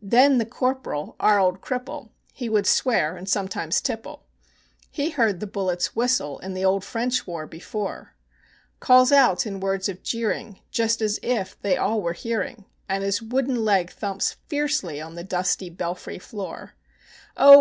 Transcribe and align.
Then 0.00 0.38
the 0.38 0.44
Corporal, 0.44 1.14
our 1.20 1.38
old 1.38 1.60
cripple 1.60 2.08
(he 2.32 2.48
would 2.48 2.66
swear 2.66 3.22
sometimes 3.26 3.78
and 3.78 3.84
tipple), 3.84 4.24
He 4.90 5.10
had 5.10 5.12
heard 5.12 5.38
the 5.38 5.46
bullets 5.46 5.94
whistle 5.94 6.40
(in 6.40 6.54
the 6.54 6.64
old 6.64 6.84
French 6.84 7.28
war) 7.28 7.46
before, 7.46 8.16
Calls 8.80 9.12
out 9.12 9.46
in 9.46 9.60
words 9.60 9.88
of 9.88 10.02
jeering, 10.02 10.58
just 10.72 11.00
as 11.00 11.20
if 11.22 11.56
they 11.62 11.76
all 11.76 12.02
were 12.02 12.12
hearing, 12.12 12.64
And 12.88 13.04
his 13.04 13.22
wooden 13.22 13.64
leg 13.64 13.90
thumps 13.92 14.32
fiercely 14.48 15.00
on 15.00 15.14
the 15.14 15.22
dusty 15.22 15.70
belfry 15.70 16.18
floor: 16.18 16.74
"Oh! 17.36 17.50